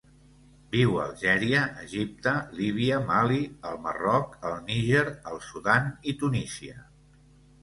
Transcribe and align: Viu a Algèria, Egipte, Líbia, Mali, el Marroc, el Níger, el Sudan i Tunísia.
Viu 0.75 0.93
a 0.95 1.03
Algèria, 1.09 1.59
Egipte, 1.83 2.33
Líbia, 2.61 2.97
Mali, 3.11 3.37
el 3.73 3.77
Marroc, 3.85 4.35
el 4.51 4.57
Níger, 4.71 5.05
el 5.35 5.39
Sudan 5.51 5.93
i 6.03 6.17
Tunísia. 6.25 6.83